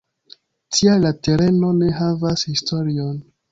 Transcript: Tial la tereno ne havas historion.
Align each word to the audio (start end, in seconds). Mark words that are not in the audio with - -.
Tial 0.77 1.03
la 1.07 1.11
tereno 1.27 1.71
ne 1.83 1.91
havas 2.01 2.49
historion. 2.55 3.15